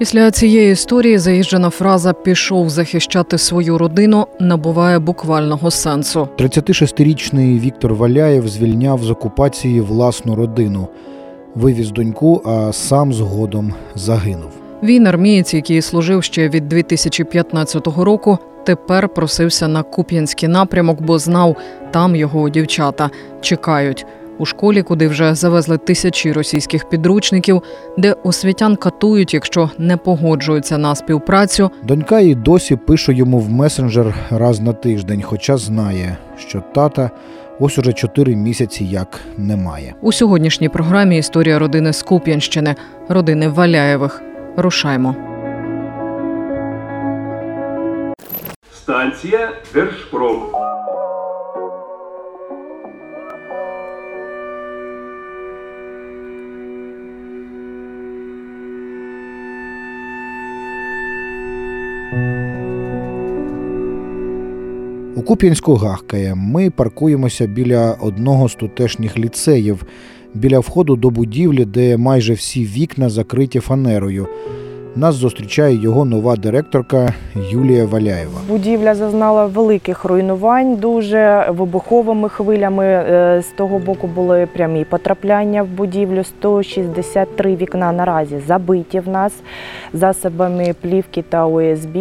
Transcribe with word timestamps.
Після 0.00 0.30
цієї 0.30 0.72
історії 0.72 1.18
заїжджена 1.18 1.70
фраза 1.70 2.12
Пішов 2.12 2.70
захищати 2.70 3.38
свою 3.38 3.78
родину 3.78 4.26
набуває 4.40 4.98
буквального 4.98 5.70
сенсу. 5.70 6.28
36-річний 6.38 7.60
Віктор 7.60 7.94
Валяєв 7.94 8.48
звільняв 8.48 9.02
з 9.02 9.10
окупації 9.10 9.80
власну 9.80 10.34
родину, 10.34 10.88
вивіз 11.54 11.90
доньку, 11.90 12.42
а 12.44 12.72
сам 12.72 13.12
згодом 13.12 13.74
загинув. 13.94 14.50
Він 14.82 15.06
армієць, 15.06 15.54
який 15.54 15.82
служив 15.82 16.24
ще 16.24 16.48
від 16.48 16.68
2015 16.68 17.86
року. 17.86 18.38
Тепер 18.64 19.08
просився 19.08 19.68
на 19.68 19.82
Куп'янський 19.82 20.48
напрямок, 20.48 21.02
бо 21.02 21.18
знав, 21.18 21.56
там 21.90 22.16
його 22.16 22.48
дівчата 22.48 23.10
чекають 23.40 24.06
у 24.40 24.46
школі, 24.46 24.82
куди 24.82 25.08
вже 25.08 25.34
завезли 25.34 25.78
тисячі 25.78 26.32
російських 26.32 26.88
підручників, 26.88 27.62
де 27.98 28.12
освітян 28.12 28.76
катують, 28.76 29.34
якщо 29.34 29.70
не 29.78 29.96
погоджуються 29.96 30.78
на 30.78 30.94
співпрацю. 30.94 31.70
Донька 31.82 32.20
і 32.20 32.34
досі 32.34 32.76
пише 32.76 33.12
йому 33.12 33.38
в 33.38 33.50
месенджер 33.50 34.14
раз 34.30 34.60
на 34.60 34.72
тиждень, 34.72 35.22
хоча 35.22 35.56
знає, 35.56 36.16
що 36.36 36.62
тата 36.74 37.10
ось 37.60 37.78
уже 37.78 37.92
чотири 37.92 38.36
місяці 38.36 38.84
як 38.84 39.20
немає. 39.36 39.94
У 40.00 40.12
сьогоднішній 40.12 40.68
програмі 40.68 41.18
історія 41.18 41.58
родини 41.58 41.92
з 41.92 42.02
Куп'янщини, 42.02 42.74
родини 43.08 43.48
Валяєвих. 43.48 44.22
Рушаймо. 44.56 45.14
Станція 48.72 49.52
Держпром. 49.74 50.42
Куп'янську 65.30 65.74
гахкає. 65.74 66.34
Ми 66.34 66.70
паркуємося 66.70 67.46
біля 67.46 67.96
одного 68.00 68.48
з 68.48 68.54
тутешніх 68.54 69.18
ліцеїв, 69.18 69.84
біля 70.34 70.58
входу 70.58 70.96
до 70.96 71.10
будівлі, 71.10 71.64
де 71.64 71.96
майже 71.96 72.32
всі 72.32 72.64
вікна 72.64 73.08
закриті 73.08 73.60
фанерою. 73.60 74.26
Нас 74.96 75.14
зустрічає 75.14 75.82
його 75.82 76.04
нова 76.04 76.36
директорка 76.36 77.14
Юлія 77.50 77.84
Валяєва. 77.84 78.40
Будівля 78.48 78.94
зазнала 78.94 79.46
великих 79.46 80.04
руйнувань, 80.04 80.76
дуже 80.76 81.46
вибуховими 81.50 82.28
хвилями. 82.28 82.84
Е, 82.84 83.42
З 83.42 83.46
того 83.46 83.78
боку 83.78 84.06
були 84.06 84.48
прямі 84.54 84.84
потрапляння 84.84 85.62
в 85.62 85.66
будівлю. 85.66 86.24
163 86.24 87.56
вікна 87.56 87.92
наразі 87.92 88.38
забиті 88.46 89.00
в 89.00 89.08
нас 89.08 89.32
засобами 89.92 90.74
плівки 90.80 91.24
та 91.28 91.46
ОСБ. 91.46 91.96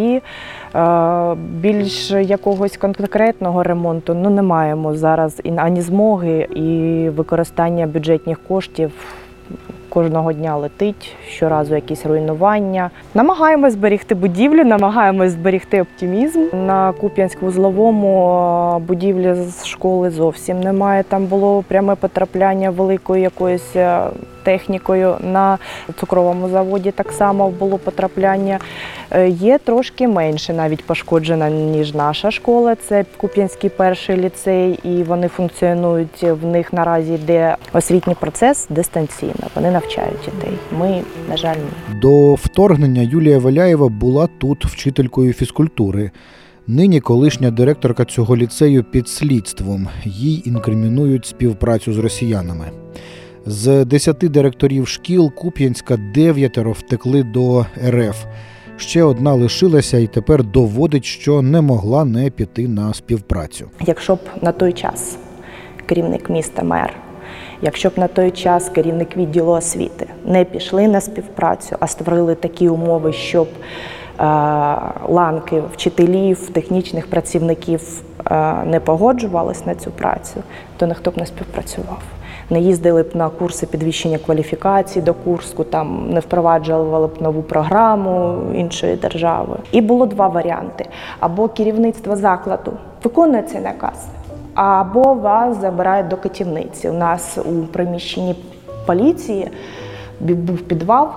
Е, 0.75 1.35
Більш 1.35 2.11
якогось 2.11 2.77
конкретного 2.77 3.63
ремонту 3.63 4.13
ну, 4.13 4.29
не 4.29 4.41
маємо 4.41 4.95
зараз 4.95 5.41
ані 5.57 5.81
змоги, 5.81 6.47
і 6.55 7.09
використання 7.09 7.87
бюджетних 7.87 8.39
коштів. 8.47 8.91
Кожного 9.89 10.33
дня 10.33 10.57
летить, 10.57 11.15
щоразу 11.27 11.75
якісь 11.75 12.05
руйнування. 12.05 12.89
Намагаємось 13.13 13.73
зберігти 13.73 14.15
будівлю, 14.15 14.63
намагаємось 14.63 15.31
зберігти 15.31 15.81
оптимізм. 15.81 16.39
На 16.53 16.93
Куп'янськ-Вузловому 17.01 18.75
е, 18.75 18.79
будівлі 18.79 19.33
з 19.33 19.65
школи 19.65 20.09
зовсім 20.09 20.61
немає. 20.61 21.03
Там 21.03 21.25
було 21.25 21.63
пряме 21.67 21.95
потрапляння 21.95 22.69
великою 22.69 23.21
якоюсь 23.21 23.75
е, 23.75 24.01
технікою. 24.49 25.15
На 25.21 25.57
цукровому 25.99 26.49
заводі 26.49 26.91
так 26.91 27.11
само 27.11 27.49
було 27.49 27.77
потрапляння. 27.77 28.59
Е, 29.11 29.29
Є 29.29 29.57
трошки 29.57 30.07
менше 30.07 30.53
навіть 30.53 30.83
пошкоджена, 30.83 31.49
ніж 31.49 31.93
наша 31.93 32.31
школа. 32.31 32.75
Це 32.75 33.05
Куп'янський 33.17 33.69
перший 33.69 34.17
ліцей, 34.17 34.79
і 34.83 35.03
вони 35.03 35.27
функціонують. 35.27 36.23
В 36.23 36.45
них 36.45 36.73
наразі 36.73 37.13
йде 37.13 37.55
освітній 37.73 38.15
процес 38.19 38.67
дистанційно. 38.69 39.33
Вони 39.55 39.71
навчають 39.71 40.19
дітей. 40.25 40.57
Ми, 40.79 41.01
на 41.29 41.37
жаль, 41.37 41.55
ні. 41.55 41.99
До 42.01 42.33
вторгнення 42.33 43.01
Юлія 43.01 43.39
Валяєва 43.39 43.89
була 43.89 44.27
тут 44.39 44.65
вчителькою 44.65 45.33
фізкультури. 45.33 46.11
Нині 46.67 46.99
колишня 46.99 47.51
директорка 47.51 48.05
цього 48.05 48.37
ліцею 48.37 48.83
під 48.83 49.09
слідством. 49.09 49.87
Їй 50.05 50.49
інкримінують 50.49 51.25
співпрацю 51.25 51.93
з 51.93 51.97
росіянами. 51.97 52.65
З 53.45 53.85
десяти 53.85 54.29
директорів 54.29 54.87
шкіл 54.87 55.31
Куп'янська 55.33 55.97
дев'ятеро 55.97 56.71
втекли 56.71 57.23
до 57.23 57.65
РФ. 57.89 58.25
Ще 58.77 59.03
одна 59.03 59.33
лишилася 59.33 59.97
і 59.97 60.07
тепер 60.07 60.43
доводить, 60.43 61.05
що 61.05 61.41
не 61.41 61.61
могла 61.61 62.05
не 62.05 62.29
піти 62.29 62.67
на 62.67 62.93
співпрацю. 62.93 63.69
Якщо 63.85 64.15
б 64.15 64.19
на 64.41 64.51
той 64.51 64.73
час 64.73 65.17
керівник 65.85 66.29
міста, 66.29 66.63
мер, 66.63 66.93
якщо 67.61 67.89
б 67.89 67.91
на 67.95 68.07
той 68.07 68.31
час 68.31 68.69
керівник 68.69 69.17
відділу 69.17 69.51
освіти 69.51 70.07
не 70.25 70.45
пішли 70.45 70.87
на 70.87 71.01
співпрацю, 71.01 71.75
а 71.79 71.87
створили 71.87 72.35
такі 72.35 72.69
умови, 72.69 73.13
щоб 73.13 73.47
е, 73.47 74.23
ланки 75.07 75.63
вчителів, 75.73 76.49
технічних 76.49 77.07
працівників 77.07 78.03
е, 78.31 78.53
не 78.65 78.79
погоджувались 78.79 79.65
на 79.65 79.75
цю 79.75 79.91
працю, 79.91 80.43
то 80.77 80.87
ніхто 80.87 81.11
б 81.11 81.17
не 81.17 81.25
співпрацював. 81.25 82.01
Не 82.49 82.59
їздили 82.59 83.03
б 83.03 83.15
на 83.15 83.29
курси 83.29 83.65
підвищення 83.65 84.17
кваліфікації 84.17 85.05
до 85.05 85.13
Курску, 85.13 85.63
там 85.63 86.09
не 86.09 86.19
впроваджували 86.19 87.07
б 87.07 87.21
нову 87.21 87.41
програму 87.41 88.41
іншої 88.53 88.95
держави. 88.95 89.57
І 89.71 89.81
було 89.81 90.05
два 90.05 90.27
варіанти: 90.27 90.85
або 91.19 91.47
керівництво 91.47 92.15
закладу 92.15 92.73
виконує 93.03 93.43
цей 93.43 93.61
наказ, 93.61 94.07
або 94.53 95.13
вас 95.13 95.61
забирають 95.61 96.07
до 96.07 96.17
катівниці. 96.17 96.89
У 96.89 96.93
нас 96.93 97.37
у 97.37 97.65
приміщенні 97.65 98.35
поліції 98.85 99.47
був 100.19 100.57
підвал. 100.61 101.07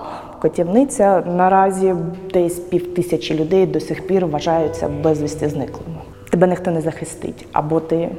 Котівниця 0.41 1.23
наразі 1.27 1.95
десь 2.33 2.59
пів 2.59 2.93
тисячі 2.93 3.39
людей 3.39 3.65
до 3.65 3.79
сих 3.79 4.07
пір 4.07 4.25
вважаються 4.25 4.89
безвісти 5.03 5.49
зниклими. 5.49 5.97
Тебе 6.29 6.47
ніхто 6.47 6.71
не 6.71 6.81
захистить. 6.81 7.45
Або 7.53 7.79
ти 7.79 8.09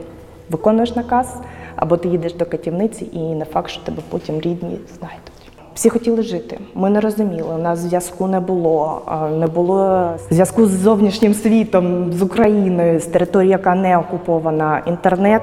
виконуєш 0.50 0.97
наказ, 0.97 1.37
або 1.76 1.97
ти 1.97 2.09
їдеш 2.09 2.35
до 2.35 2.47
катівниці, 2.47 3.09
і 3.12 3.19
не 3.19 3.44
факт, 3.44 3.71
що 3.71 3.82
тебе 3.82 4.03
потім 4.11 4.35
рідні 4.35 4.79
знайдуть. 4.99 5.35
Всі 5.75 5.91
хотіли 5.91 6.23
жити. 6.23 6.59
Ми 6.75 6.91
не 6.91 7.00
розуміли. 7.00 7.55
У 7.55 7.62
нас 7.62 7.79
зв'язку 7.79 8.26
не 8.26 8.41
було. 8.41 9.03
Не 9.38 9.47
було 9.47 10.11
зв'язку 10.31 10.67
з 10.67 10.71
зовнішнім 10.71 11.35
світом, 11.35 12.12
з 12.12 12.23
Україною, 12.23 13.00
з 13.00 13.05
територією, 13.05 13.50
яка 13.50 13.75
не 13.75 13.99
окупована. 13.99 14.82
Інтернет 14.87 15.43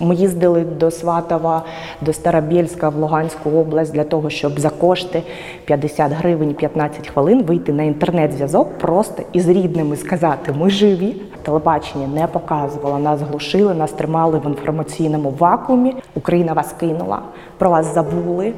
Ми 0.00 0.14
їздили 0.14 0.60
до 0.64 0.90
Сватова, 0.90 1.62
до 2.00 2.12
Старобєльська 2.12 2.88
в 2.88 2.96
Луганську 2.96 3.50
область 3.50 3.92
для 3.92 4.04
того, 4.04 4.30
щоб 4.30 4.60
за 4.60 4.70
кошти 4.70 5.22
50 5.64 6.12
гривень 6.12 6.54
15 6.54 7.08
хвилин 7.08 7.42
вийти 7.42 7.72
на 7.72 7.82
інтернет-зв'язок 7.82 8.78
просто 8.78 9.22
із 9.32 9.48
рідними 9.48 9.96
сказати 9.96 10.54
Ми 10.58 10.70
живі. 10.70 11.16
Телебачення 11.42 12.06
не 12.06 12.26
показувало, 12.26 12.98
нас 12.98 13.20
глушили, 13.20 13.74
нас 13.74 13.92
тримали 13.92 14.38
в 14.38 14.46
інформаційному 14.46 15.34
вакуумі. 15.38 15.94
Україна 16.14 16.52
вас 16.52 16.74
кинула, 16.80 17.18
про 17.58 17.70
вас 17.70 17.94
забули. 17.94 18.52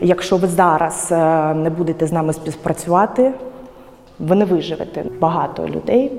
Якщо 0.00 0.36
ви 0.36 0.48
зараз 0.48 1.08
е, 1.12 1.54
не 1.54 1.70
будете 1.70 2.06
з 2.06 2.12
нами 2.12 2.32
співпрацювати, 2.32 3.32
ви 4.18 4.36
не 4.36 4.44
виживете. 4.44 5.04
Багато 5.20 5.68
людей 5.68 6.12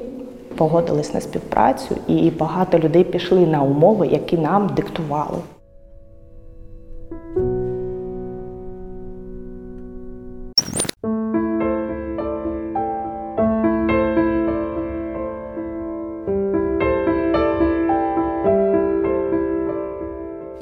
погодились 0.55 1.13
на 1.13 1.21
співпрацю, 1.21 1.95
і 2.07 2.31
багато 2.31 2.79
людей 2.79 3.03
пішли 3.03 3.47
на 3.47 3.61
умови, 3.63 4.07
які 4.07 4.37
нам 4.37 4.69
диктували. 4.75 5.37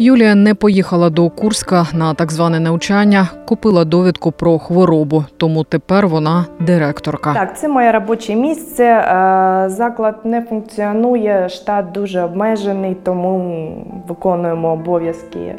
Юлія 0.01 0.35
не 0.35 0.55
поїхала 0.55 1.09
до 1.09 1.29
Курська 1.29 1.87
на 1.93 2.13
так 2.13 2.31
зване 2.31 2.59
навчання, 2.59 3.27
купила 3.45 3.85
довідку 3.85 4.31
про 4.31 4.59
хворобу, 4.59 5.23
тому 5.37 5.63
тепер 5.63 6.07
вона 6.07 6.45
директорка. 6.59 7.33
Так, 7.33 7.59
це 7.59 7.67
моє 7.67 7.91
робоче 7.91 8.35
місце. 8.35 8.83
Е, 8.83 9.69
Заклад 9.69 10.15
не 10.23 10.41
функціонує, 10.41 11.49
штат 11.49 11.91
дуже 11.91 12.21
обмежений, 12.21 12.97
тому 13.03 13.71
виконуємо 14.07 14.71
обов'язки, 14.71 15.55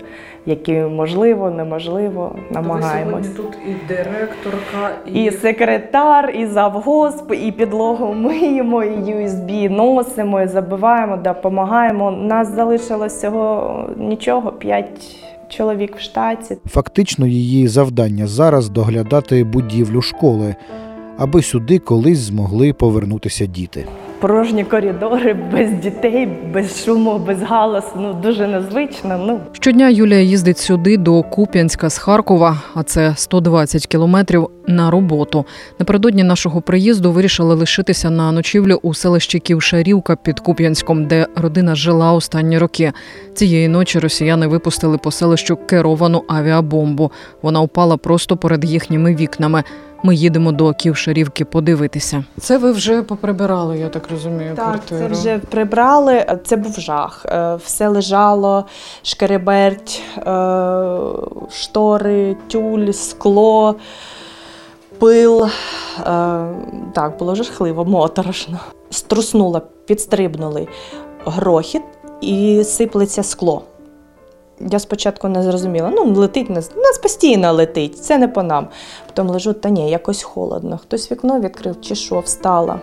які 0.47 0.73
можливо, 0.73 1.51
неможливо, 1.51 2.37
намагаємось. 2.51 3.29
тут 3.29 3.59
і 3.69 3.89
директорка, 3.89 4.91
І 5.15 5.31
секретар, 5.31 6.31
і 6.39 6.47
завгосп, 6.47 7.33
і 7.35 7.53
підлогу 7.53 8.15
миємо, 8.15 8.85
і 8.85 8.97
USB 8.97 9.71
носимо, 9.71 10.43
і 10.43 10.47
забиваємо, 10.47 11.17
допомагаємо. 11.17 12.11
Нас 12.11 12.55
залишилось 12.55 13.15
всього 13.15 13.89
нічого, 13.99 14.53
п'ять 14.53 15.17
чоловік 15.49 15.97
в 15.97 16.01
штаті. 16.01 16.57
Фактично, 16.67 17.27
її 17.27 17.69
завдання 17.69 18.27
зараз 18.27 18.69
доглядати 18.69 19.45
будівлю 19.45 20.03
школи, 20.03 20.55
аби 21.19 21.43
сюди 21.43 21.79
колись 21.79 22.19
змогли 22.19 22.73
повернутися 22.73 23.47
діти. 23.47 23.85
Порожні 24.23 24.65
коридори 24.65 25.35
без 25.35 25.71
дітей, 25.71 26.29
без 26.55 26.85
шуму, 26.85 27.19
без 27.19 27.43
галасу. 27.43 27.89
Ну 27.97 28.15
дуже 28.23 28.47
незвично. 28.47 29.19
Ну 29.27 29.41
Щодня 29.53 29.89
Юлія 29.89 30.21
їздить 30.21 30.59
сюди 30.59 30.97
до 30.97 31.23
Куп'янська 31.23 31.91
з 31.91 31.99
Харкова, 31.99 32.63
а 32.75 32.83
це 32.83 33.15
120 33.17 33.87
кілометрів 33.87 34.49
на 34.67 34.91
роботу. 34.91 35.45
Напередодні 35.79 36.25
нашого 36.25 36.61
приїзду 36.61 37.13
вирішили 37.13 37.55
лишитися 37.55 38.11
на 38.11 38.33
ночівлю 38.33 38.79
у 38.83 38.95
селищі 38.95 39.39
Ківшарівка 39.39 40.17
під 40.17 40.41
Куп'янськом, 40.41 41.07
де 41.07 41.27
родина 41.37 41.75
жила 41.75 42.13
останні 42.13 42.59
роки. 42.59 42.93
Цієї 43.35 43.69
ночі 43.69 43.99
росіяни 43.99 44.47
випустили 44.47 44.99
по 44.99 45.11
селищу 45.11 45.57
керовану 45.57 46.25
авіабомбу. 46.29 47.13
Вона 47.43 47.61
упала 47.61 47.97
просто 47.97 48.37
перед 48.37 48.65
їхніми 48.65 49.15
вікнами. 49.15 49.65
Ми 50.03 50.15
їдемо 50.15 50.53
до 50.53 50.73
Ківшарівки 50.73 51.45
подивитися. 51.45 52.25
Це 52.41 52.59
ви 52.59 52.73
вже 52.73 53.03
поприбирали, 53.03 53.79
я 53.79 53.89
так 53.89 54.11
розумію. 54.11 54.55
Так, 54.57 54.81
це 54.89 55.07
вже 55.09 55.39
прибрали. 55.39 56.41
Це 56.45 56.57
був 56.57 56.81
жах. 56.81 57.27
Е, 57.29 57.55
Все 57.65 57.89
лежало, 57.89 58.65
шкереберть, 59.03 60.03
е, 60.19 60.23
штори, 61.51 62.37
тюль, 62.49 62.91
скло, 62.91 63.75
пил. 64.99 65.45
Е, 65.45 65.49
Так, 66.95 67.19
було 67.19 67.35
жахливо, 67.35 67.85
моторошно. 67.85 68.61
Струснула, 68.91 69.63
підстрибнули 69.87 70.69
грохіт 71.25 71.83
і 72.21 72.65
сиплеться 72.65 73.23
скло. 73.23 73.63
Я 74.71 74.79
спочатку 74.79 75.29
не 75.29 75.43
зрозуміла. 75.43 75.93
Ну, 75.97 76.15
летить 76.15 76.51
нас, 76.51 76.71
нас 76.77 76.99
постійно 76.99 77.53
летить, 77.53 77.99
це 77.99 78.19
не 78.19 78.29
по 78.29 78.43
нам. 78.43 78.69
Потім 79.07 79.31
лежу, 79.31 79.53
та 79.53 79.71
ні, 79.71 79.91
якось 79.91 80.23
холодно. 80.23 80.79
Хтось 80.83 81.13
вікно 81.13 81.41
відкрив 81.41 81.81
чи 81.81 81.95
що, 81.95 82.21
встала. 82.21 82.81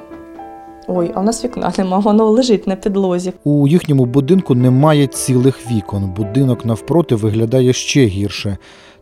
Ой, 0.88 1.12
а 1.16 1.20
в 1.20 1.24
нас 1.24 1.44
вікна 1.44 1.74
нема, 1.78 2.00
воно 2.00 2.30
лежить 2.30 2.68
на 2.68 2.76
підлозі. 2.76 3.34
У 3.44 3.68
їхньому 3.68 4.06
будинку 4.06 4.56
немає 4.56 5.08
цілих 5.08 5.72
вікон. 5.72 6.14
Будинок 6.18 6.66
навпроти 6.66 7.16
виглядає 7.16 7.74
ще 7.74 8.06
гірше. 8.06 8.58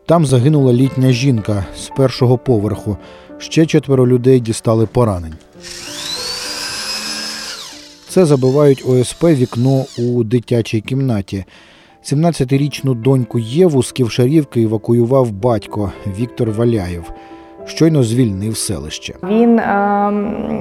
Там 0.06 0.26
загинула 0.26 0.74
літня 0.74 1.12
жінка 1.12 1.66
з 1.78 1.88
першого 1.88 2.38
поверху. 2.38 2.98
Ще 3.38 3.66
четверо 3.66 4.08
людей 4.08 4.40
дістали 4.40 4.86
поранень. 4.86 5.34
Це 8.10 8.26
забивають 8.26 8.84
ОСП 8.90 9.24
вікно 9.24 9.86
у 9.98 10.24
дитячій 10.24 10.82
кімнаті. 10.82 11.46
17-річну 12.14 12.96
доньку 12.96 13.40
Єву 13.40 13.84
з 13.84 13.92
Ківшарівки 13.92 14.62
евакуював 14.64 15.32
батько 15.32 15.92
Віктор 16.20 16.52
Валяєв. 16.52 17.12
Щойно 17.66 18.04
звільнив 18.04 18.58
селище. 18.58 19.14
Він 19.24 19.60
е, 19.60 20.12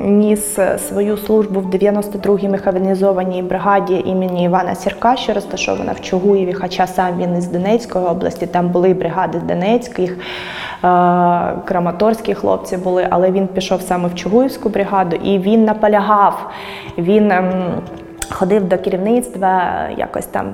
ніс 0.04 0.58
свою 0.88 1.16
службу 1.16 1.60
в 1.60 1.66
92-й 1.66 2.48
механізованій 2.48 3.42
бригаді 3.42 4.02
імені 4.06 4.44
Івана 4.44 4.74
Сірка, 4.74 5.16
що 5.16 5.32
розташована 5.32 5.92
в 5.92 6.00
Чугуєві, 6.00 6.52
хоча 6.52 6.86
сам 6.86 7.18
він 7.18 7.36
із 7.36 7.46
Донецької 7.46 8.04
області, 8.04 8.46
там 8.46 8.68
були 8.68 8.94
бригади 8.94 9.38
Донецьких, 9.38 10.10
е, 10.12 10.18
краматорські 11.64 12.34
хлопці 12.34 12.76
були, 12.76 13.06
але 13.10 13.30
він 13.30 13.46
пішов 13.46 13.82
саме 13.82 14.08
в 14.08 14.14
Чугуївську 14.14 14.68
бригаду 14.68 15.16
і 15.16 15.38
він 15.38 15.64
наполягав. 15.64 16.50
Він 16.98 17.30
ем, 17.30 17.52
ходив 18.30 18.68
до 18.68 18.78
керівництва 18.78 19.72
якось 19.96 20.26
там. 20.26 20.52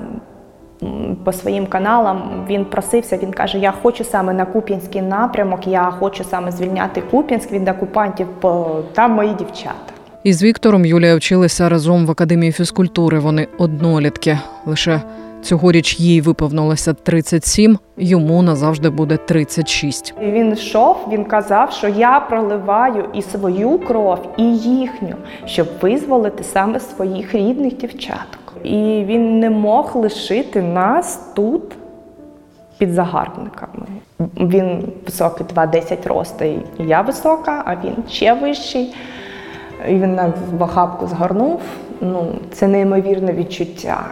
По 1.24 1.32
своїм 1.32 1.66
каналам 1.66 2.44
він 2.48 2.64
просився, 2.64 3.16
він 3.16 3.32
каже: 3.32 3.58
Я 3.58 3.72
хочу 3.82 4.04
саме 4.04 4.32
на 4.32 4.44
Куп'янський 4.44 5.02
напрямок, 5.02 5.66
я 5.66 5.90
хочу 5.90 6.24
саме 6.24 6.52
звільняти 6.52 7.02
Куп'янськ 7.10 7.52
від 7.52 7.68
окупантів, 7.68 8.26
бо 8.42 8.80
там 8.92 9.12
мої 9.12 9.34
дівчата. 9.34 9.92
Із 10.24 10.42
Віктором 10.42 10.84
Юлія 10.84 11.16
вчилися 11.16 11.68
разом 11.68 12.06
в 12.06 12.10
академії 12.10 12.52
фізкультури. 12.52 13.18
Вони 13.18 13.48
однолітки. 13.58 14.38
Лише 14.66 15.00
цьогоріч 15.42 16.00
їй 16.00 16.20
виповнилося 16.20 16.92
37, 16.92 17.78
йому 17.96 18.42
назавжди 18.42 18.90
буде 18.90 19.16
36. 19.16 20.14
І 20.22 20.30
він 20.30 20.52
йшов, 20.52 20.96
він 21.12 21.24
казав, 21.24 21.72
що 21.72 21.88
я 21.88 22.20
проливаю 22.20 23.04
і 23.14 23.22
свою 23.22 23.78
кров, 23.78 24.18
і 24.36 24.56
їхню, 24.56 25.14
щоб 25.44 25.66
визволити 25.80 26.44
саме 26.44 26.80
своїх 26.80 27.34
рідних 27.34 27.76
дівчаток. 27.76 28.41
І 28.64 29.04
він 29.06 29.40
не 29.40 29.50
мог 29.50 29.96
лишити 29.96 30.62
нас 30.62 31.20
тут 31.34 31.62
під 32.78 32.92
загарбниками. 32.92 33.86
Він 34.36 34.92
високий 35.06 35.46
2,10 35.46 36.08
росту, 36.08 36.44
і 36.44 36.60
я 36.78 37.00
висока, 37.00 37.62
а 37.66 37.74
він 37.74 37.94
ще 38.08 38.34
вищий. 38.34 38.94
І 39.88 39.94
він 39.94 40.14
нас 40.14 40.30
в 40.58 40.62
охапку 40.62 41.06
згорнув. 41.06 41.60
Ну, 42.00 42.26
це 42.52 42.68
неймовірне 42.68 43.32
відчуття. 43.32 44.04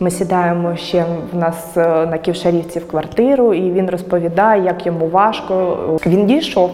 Ми 0.00 0.10
сідаємо 0.10 0.76
ще 0.76 1.04
в 1.32 1.36
нас 1.36 1.76
е, 1.76 2.06
на 2.06 2.18
Ківшарівці 2.18 2.78
в 2.78 2.88
квартиру, 2.88 3.54
і 3.54 3.70
він 3.70 3.90
розповідає, 3.90 4.64
як 4.64 4.86
йому 4.86 5.08
важко. 5.08 5.76
Він 6.06 6.26
дійшов, 6.26 6.70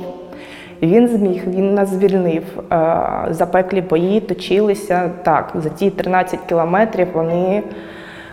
він 0.86 1.08
зміг, 1.08 1.42
він 1.46 1.74
нас 1.74 1.88
звільнив. 1.88 2.42
Е, 2.72 3.26
Запеклі 3.30 3.80
бої 3.80 4.20
точилися 4.20 5.10
так. 5.22 5.52
За 5.54 5.68
ті 5.68 5.90
13 5.90 6.40
кілометрів 6.48 7.08
вони 7.12 7.62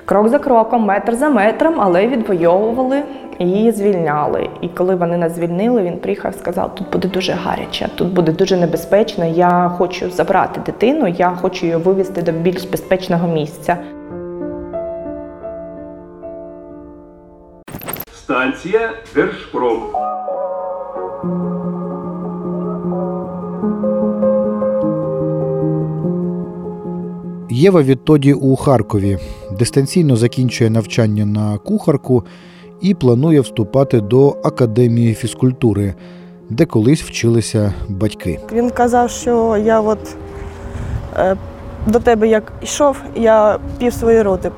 крок 0.06 0.30
за 0.30 0.40
кроком, 0.40 0.84
метр 0.84 1.16
за 1.16 1.30
метром, 1.30 1.76
але 1.78 2.08
відвоювали 2.08 3.02
і 3.40 3.72
звільняли. 3.72 4.50
І 4.62 4.68
коли 4.68 4.96
вони 4.96 5.18
нас 5.18 5.36
звільнили, 5.36 5.82
він 5.82 5.98
приїхав 5.98 6.34
і 6.36 6.40
сказав: 6.40 6.76
тут 6.76 6.92
буде 6.92 7.08
дуже 7.08 7.32
гаряче, 7.32 7.90
тут 7.96 8.14
буде 8.14 8.32
дуже 8.32 8.58
небезпечно. 8.58 9.26
Я 9.26 9.72
хочу 9.78 10.10
забрати 10.10 10.62
дитину, 10.66 11.08
я 11.08 11.30
хочу 11.30 11.66
її 11.66 11.78
вивезти 11.78 12.22
до 12.22 12.32
більш 12.32 12.66
безпечного 12.66 13.28
місця. 13.28 13.78
Станція 18.14 18.90
Держпром. 19.16 19.82
Єва 27.62 27.82
відтоді 27.82 28.34
у 28.34 28.56
Харкові 28.56 29.18
дистанційно 29.60 30.16
закінчує 30.16 30.70
навчання 30.70 31.26
на 31.26 31.58
кухарку 31.58 32.24
і 32.82 32.94
планує 32.94 33.42
вступати 33.42 34.02
до 34.02 34.30
академії 34.44 35.14
фізкультури, 35.14 35.94
де 36.50 36.66
колись 36.66 37.04
вчилися 37.04 37.74
батьки. 37.90 38.40
Він 38.54 38.70
казав, 38.70 39.10
що 39.10 39.58
я 39.66 39.82
от 39.82 40.16
е, 41.18 41.36
до 41.88 42.00
тебе 42.00 42.28
як 42.28 42.54
йшов, 42.62 42.98
я 43.16 43.60
пів 43.80 43.94
свої 43.94 44.22
роти 44.22 44.52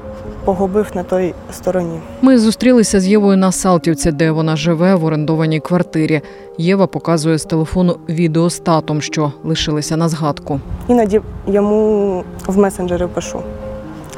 погубив 0.46 0.92
на 0.94 1.04
той 1.04 1.34
стороні. 1.52 2.00
Ми 2.22 2.38
зустрілися 2.40 3.00
з 3.00 3.08
Євою 3.08 3.38
на 3.38 3.52
Салтівці, 3.52 4.12
де 4.12 4.32
вона 4.32 4.56
живе 4.56 4.96
в 4.96 5.06
орендованій 5.06 5.60
квартирі. 5.60 6.22
Єва 6.58 6.88
показує 6.88 7.38
з 7.38 7.46
телефону 7.46 7.98
відео 8.10 8.50
з 8.50 8.60
татом, 8.60 9.02
що 9.02 9.32
лишилися 9.44 9.98
на 9.98 10.10
згадку. 10.10 10.60
Іноді 10.88 11.22
йому 11.48 12.24
в 12.48 12.58
месенджери 12.58 13.08
пишу. 13.08 13.40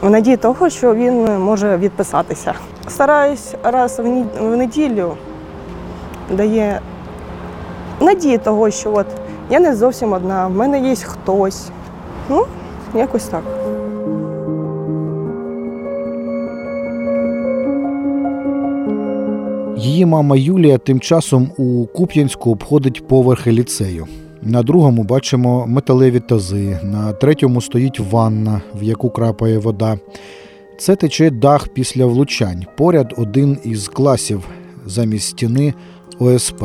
В 0.01 0.09
надії 0.09 0.37
того, 0.37 0.69
що 0.69 0.95
він 0.95 1.39
може 1.39 1.77
відписатися. 1.77 2.53
Стараюсь 2.87 3.53
раз 3.63 4.01
в 4.39 4.55
неділю 4.57 5.13
дає 6.31 6.79
надії 8.01 8.37
того, 8.37 8.69
що 8.71 8.93
от 8.93 9.05
я 9.49 9.59
не 9.59 9.75
зовсім 9.75 10.13
одна, 10.13 10.47
в 10.47 10.51
мене 10.51 10.79
є 10.89 10.95
хтось. 10.95 11.67
Ну, 12.29 12.45
якось 12.95 13.23
так. 13.23 13.43
Її 19.95 20.05
мама 20.05 20.35
Юлія 20.35 20.77
тим 20.77 20.99
часом 20.99 21.51
у 21.57 21.85
Куп'янську 21.85 22.51
обходить 22.51 23.07
поверхи 23.07 23.51
ліцею. 23.51 24.07
На 24.41 24.63
другому 24.63 25.03
бачимо 25.03 25.65
металеві 25.67 26.19
тази, 26.19 26.77
на 26.83 27.13
третьому 27.13 27.61
стоїть 27.61 27.99
ванна, 27.99 28.61
в 28.79 28.83
яку 28.83 29.09
крапає 29.09 29.57
вода. 29.57 29.97
Це 30.77 30.95
тече 30.95 31.29
дах 31.29 31.67
після 31.67 32.05
влучань. 32.05 32.65
Поряд 32.77 33.13
один 33.17 33.57
із 33.63 33.87
класів 33.87 34.47
замість 34.85 35.27
стіни 35.27 35.73
ОСП. 36.19 36.63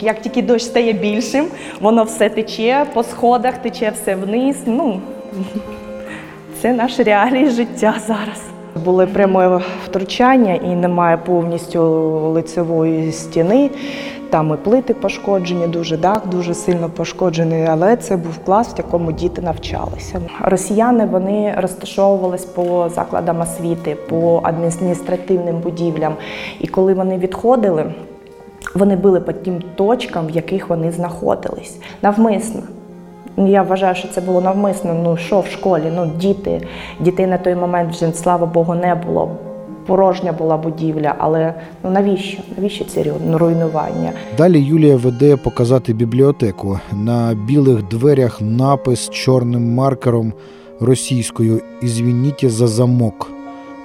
Як 0.00 0.22
тільки 0.22 0.42
дощ 0.42 0.64
стає 0.64 0.92
більшим, 0.92 1.46
воно 1.80 2.04
все 2.04 2.28
тече 2.28 2.86
по 2.94 3.02
сходах, 3.02 3.62
тече 3.62 3.90
все 3.90 4.14
вниз. 4.14 4.56
Ну, 4.66 5.00
це 6.66 6.72
наші 6.72 7.02
реалії 7.02 7.50
життя 7.50 7.94
зараз. 8.06 8.42
Було 8.84 9.06
пряме 9.06 9.60
втручання 9.84 10.54
і 10.54 10.68
немає 10.68 11.16
повністю 11.16 11.80
лицевої 12.34 13.12
стіни. 13.12 13.70
Там 14.30 14.54
і 14.54 14.64
плити 14.64 14.94
пошкоджені, 14.94 15.66
дуже 15.66 15.96
дах 15.96 16.26
дуже 16.26 16.54
сильно 16.54 16.90
пошкоджений, 16.90 17.66
але 17.66 17.96
це 17.96 18.16
був 18.16 18.38
клас, 18.44 18.74
в 18.74 18.78
якому 18.78 19.12
діти 19.12 19.42
навчалися. 19.42 20.20
Росіяни 20.42 21.06
вони 21.06 21.54
розташовувались 21.58 22.44
по 22.44 22.88
закладам 22.88 23.40
освіти, 23.40 23.96
по 24.08 24.40
адміністративним 24.44 25.58
будівлям. 25.58 26.14
І 26.60 26.66
коли 26.66 26.94
вони 26.94 27.18
відходили, 27.18 27.84
вони 28.74 28.96
били 28.96 29.20
по 29.20 29.32
тим 29.32 29.62
точкам, 29.74 30.26
в 30.26 30.30
яких 30.30 30.68
вони 30.68 30.92
знаходились. 30.92 31.78
Навмисно. 32.02 32.62
Я 33.36 33.62
вважаю, 33.62 33.94
що 33.94 34.08
це 34.08 34.20
було 34.20 34.40
навмисно. 34.40 34.94
Ну 35.02 35.16
що 35.16 35.40
в 35.40 35.46
школі? 35.46 35.92
Ну 35.96 36.10
діти, 36.16 36.60
дітей 37.00 37.26
на 37.26 37.38
той 37.38 37.54
момент 37.54 37.94
вже, 37.94 38.12
слава 38.12 38.46
Богу, 38.46 38.74
не 38.74 38.94
було. 38.94 39.30
Порожня 39.86 40.32
була 40.32 40.56
будівля, 40.56 41.14
але 41.18 41.54
ну 41.84 41.90
навіщо? 41.90 42.42
Навіщо 42.56 42.84
ці 42.84 43.12
руйнування? 43.32 44.12
Далі 44.38 44.60
Юлія 44.60 44.96
веде 44.96 45.36
показати 45.36 45.92
бібліотеку. 45.92 46.80
На 46.92 47.34
білих 47.34 47.82
дверях 47.82 48.40
напис 48.40 49.10
чорним 49.10 49.74
маркером 49.74 50.32
російською 50.80 51.60
«Ізвініть 51.82 52.50
за 52.50 52.66
замок, 52.66 53.30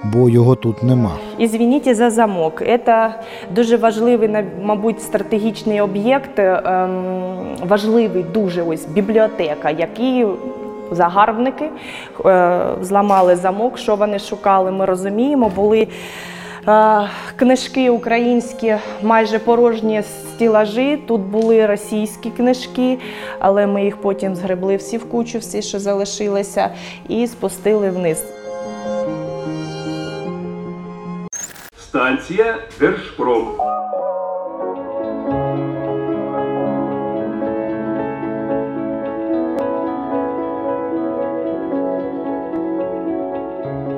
бо 0.04 0.28
його 0.28 0.54
тут 0.54 0.82
нема. 0.82 1.10
Ізвініть 1.38 1.96
за 1.96 2.10
замок. 2.10 2.62
Це 2.86 3.14
дуже 3.54 3.76
важливий, 3.76 4.30
мабуть, 4.62 5.02
стратегічний 5.02 5.80
об'єкт, 5.80 6.38
ем, 6.38 7.04
важливий 7.68 8.22
дуже 8.34 8.62
ось 8.62 8.86
бібліотека, 8.86 9.70
який 9.70 10.26
загарбники 10.90 11.70
е, 12.26 12.60
зламали 12.80 13.36
замок. 13.36 13.78
Що 13.78 13.96
вони 13.96 14.18
шукали, 14.18 14.70
ми 14.70 14.84
розуміємо. 14.84 15.48
Були 15.56 15.88
е, 16.68 17.08
книжки 17.36 17.90
українські, 17.90 18.76
майже 19.02 19.38
порожні 19.38 20.02
стілажі. 20.02 20.96
Тут 20.96 21.20
були 21.20 21.66
російські 21.66 22.30
книжки, 22.30 22.98
але 23.38 23.66
ми 23.66 23.84
їх 23.84 23.96
потім 23.96 24.36
згребли 24.36 24.76
всі 24.76 24.96
в 24.96 25.10
кучу, 25.10 25.38
всі, 25.38 25.62
що 25.62 25.78
залишилися, 25.78 26.70
і 27.08 27.26
спустили 27.26 27.90
вниз. 27.90 28.24
Станція 31.92 32.58
Держпром. 32.80 33.48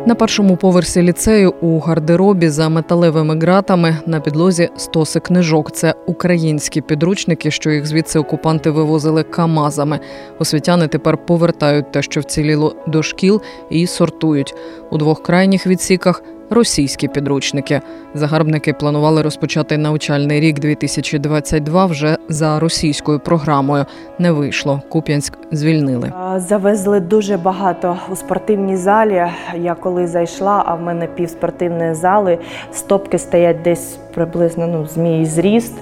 На 0.07 0.15
першому 0.15 0.57
поверсі 0.57 1.03
ліцею 1.03 1.55
у 1.61 1.79
гардеробі 1.79 2.49
за 2.49 2.69
металевими 2.69 3.35
ґратами 3.35 3.97
на 4.07 4.21
підлозі 4.21 4.69
стоси 4.77 5.21
книжок. 5.21 5.73
Це 5.73 5.95
українські 6.07 6.81
підручники, 6.81 7.51
що 7.51 7.71
їх 7.71 7.87
звідси 7.87 8.19
окупанти 8.19 8.71
вивозили 8.71 9.23
камазами. 9.23 10.01
Освітяни 10.39 10.89
тепер 10.89 11.27
повертають 11.27 11.93
те, 11.93 12.03
що 12.03 12.21
вціліло 12.21 12.77
до 12.87 13.03
шкіл, 13.03 13.43
і 13.71 13.87
сортують 13.87 14.55
у 14.95 14.99
двох 14.99 15.23
крайніх 15.23 15.67
відсіках. 15.67 16.23
Російські 16.51 17.09
підручники 17.09 17.81
загарбники 18.15 18.73
планували 18.73 19.23
розпочати 19.23 19.79
навчальний 19.79 20.41
рік 20.41 20.61
2022 20.61 21.87
вже 21.87 22.17
за 22.29 22.61
російською 22.61 23.21
програмою. 23.21 23.85
Не 24.19 24.33
вийшло. 24.33 24.83
Куп'янськ 24.89 25.39
звільнили. 25.53 26.13
Завезли 26.37 27.01
дуже 27.01 27.37
багато 27.37 27.97
у 28.13 28.17
спортивній 28.17 28.77
залі. 28.77 29.27
Я 29.59 29.75
коли 29.75 30.07
зайшла, 30.07 30.63
а 30.67 30.75
в 30.75 30.83
мене 30.83 31.07
пів 31.07 31.31
спортивної 31.31 31.95
зали, 31.95 32.39
стопки 32.73 33.19
стоять 33.19 33.63
десь 33.63 33.99
приблизно 34.15 34.67
ну, 34.67 34.87
з 34.87 34.97
мій 34.97 35.25
зріст, 35.25 35.75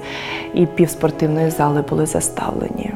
і 0.55 0.67
пів 0.67 0.91
спортивної 0.91 1.51
зали 1.51 1.85
були 1.91 2.07
заставлені. 2.07 2.91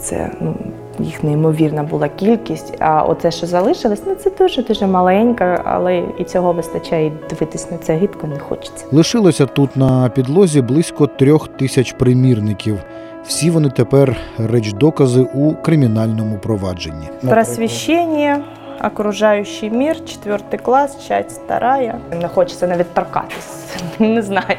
Це 0.00 0.30
ну, 0.40 0.54
їх 0.98 1.24
неймовірна 1.24 1.82
була 1.82 2.08
кількість. 2.08 2.74
А 2.78 3.02
оце, 3.02 3.30
що 3.30 3.46
залишилось, 3.46 4.02
ну 4.06 4.14
це 4.14 4.30
дуже 4.38 4.62
дуже 4.62 4.86
маленько, 4.86 5.44
але 5.64 6.02
і 6.18 6.24
цього 6.24 6.52
вистачає 6.52 7.06
і 7.06 7.12
дивитись 7.30 7.70
на 7.70 7.76
це 7.78 7.94
гидко 7.96 8.26
не 8.26 8.38
хочеться. 8.38 8.86
Лишилося 8.92 9.46
тут 9.46 9.76
на 9.76 10.08
підлозі 10.08 10.60
близько 10.62 11.06
трьох 11.06 11.48
тисяч 11.48 11.92
примірників. 11.92 12.78
Всі 13.26 13.50
вони 13.50 13.70
тепер 13.70 14.16
речдокази 14.38 15.20
у 15.34 15.54
кримінальному 15.54 16.38
провадженні. 16.38 17.08
Просвіщення, 17.30 18.42
окружаючий 18.84 19.70
мір, 19.70 20.04
четвертий 20.04 20.58
клас, 20.60 21.06
часть 21.08 21.42
вторая. 21.44 21.98
Не 22.20 22.28
хочеться 22.28 22.66
навіть 22.66 22.94
торкатись. 22.94 23.66
Не 23.98 24.22
знаю. 24.22 24.56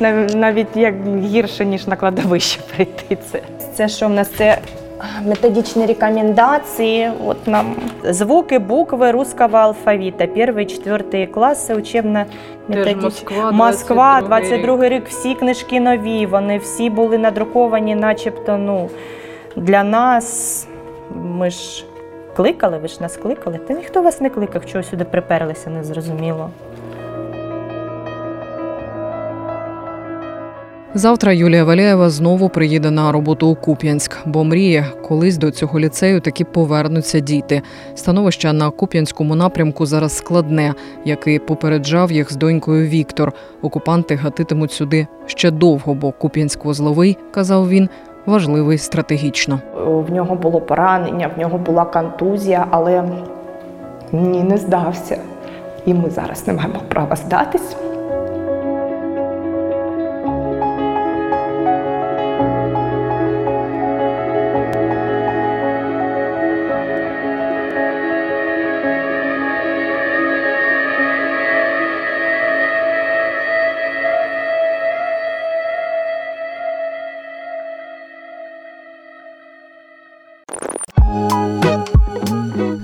Нав- 0.00 0.36
Навіть 0.36 0.76
як 0.76 0.94
гірше, 1.18 1.64
ніж 1.64 1.86
на 1.86 1.96
кладовище 1.96 2.60
прийти. 2.76 3.18
Це, 3.32 3.42
це 3.74 3.88
що 3.88 4.06
в 4.06 4.10
нас 4.10 4.28
це 4.38 4.58
методичні 5.24 5.86
рекомендації. 5.86 7.10
От 7.26 7.46
нам 7.46 7.76
звуки, 8.04 8.58
букви 8.58 9.10
русского 9.10 9.56
алфавіта. 9.56 10.26
Перший, 10.26 10.66
четвертий 10.66 11.26
класи, 11.26 11.74
учебна 11.74 12.26
методична. 12.68 13.02
Москва, 13.02 13.52
Москва, 13.52 14.22
22 14.22 14.88
рік. 14.88 15.08
Всі 15.08 15.34
книжки 15.34 15.80
нові. 15.80 16.26
Вони 16.26 16.58
всі 16.58 16.90
були 16.90 17.18
надруковані, 17.18 17.94
начебто, 17.94 18.56
ну, 18.56 18.88
для 19.56 19.84
нас. 19.84 20.66
Ми 21.14 21.50
ж 21.50 21.84
кликали, 22.36 22.78
ви 22.78 22.88
ж 22.88 22.96
нас 23.00 23.16
кликали. 23.16 23.58
Та 23.58 23.74
ніхто 23.74 24.02
вас 24.02 24.20
не 24.20 24.30
кликав, 24.30 24.66
чого 24.66 24.84
сюди 24.84 25.04
приперлися, 25.04 25.70
незрозуміло. 25.70 26.50
Завтра 30.94 31.32
Юлія 31.32 31.64
Валєєва 31.64 32.10
знову 32.10 32.48
приїде 32.48 32.90
на 32.90 33.12
роботу 33.12 33.48
у 33.48 33.54
Куп'янськ, 33.54 34.18
бо 34.26 34.44
мріє, 34.44 34.86
колись 35.08 35.36
до 35.36 35.50
цього 35.50 35.80
ліцею 35.80 36.20
таки 36.20 36.44
повернуться 36.44 37.20
діти. 37.20 37.62
Становище 37.94 38.52
на 38.52 38.70
Куп'янському 38.70 39.34
напрямку 39.34 39.86
зараз 39.86 40.16
складне, 40.16 40.74
як 41.04 41.26
і 41.26 41.38
попереджав 41.38 42.12
їх 42.12 42.32
з 42.32 42.36
донькою 42.36 42.88
Віктор. 42.88 43.32
Окупанти 43.62 44.14
гатитимуть 44.14 44.72
сюди 44.72 45.06
ще 45.26 45.50
довго, 45.50 45.94
бо 45.94 46.12
Куп'янськ-Вузловий, 46.20 47.16
казав 47.30 47.68
він, 47.68 47.88
важливий 48.26 48.78
стратегічно. 48.78 49.60
В 49.86 50.12
нього 50.12 50.34
було 50.34 50.60
поранення, 50.60 51.30
в 51.36 51.40
нього 51.40 51.58
була 51.58 51.84
контузія, 51.84 52.66
але 52.70 53.04
ні, 54.12 54.42
не 54.42 54.56
здався. 54.56 55.18
І 55.86 55.94
ми 55.94 56.10
зараз 56.10 56.46
не 56.46 56.52
маємо 56.52 56.80
права 56.88 57.16
здатись. 57.16 57.76